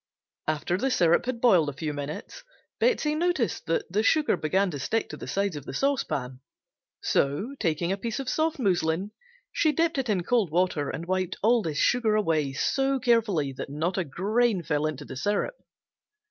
[0.47, 2.43] After the syrup had boiled a few minutes,
[2.79, 6.39] Betsey noticed that the sugar began to stick to the sides of the saucepan.
[7.03, 9.11] So taking a piece of soft muslin
[9.51, 13.69] she dipped it in cold water and wiped all this sugar away so carefully that
[13.69, 15.57] not a grain fell in the syrup.